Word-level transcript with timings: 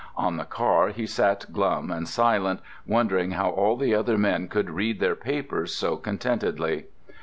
On 0.17 0.37
the 0.37 0.45
car 0.45 0.87
he 0.89 1.05
sat 1.05 1.45
glum 1.53 1.91
and 1.91 2.07
silent, 2.07 2.61
wondering 2.87 3.29
how 3.33 3.51
all 3.51 3.77
the 3.77 3.93
other 3.93 4.17
men 4.17 4.47
could 4.47 4.71
read 4.71 4.99
their 4.99 5.15
papers 5.15 5.75
so 5.75 5.95
contentedly. 5.95 6.85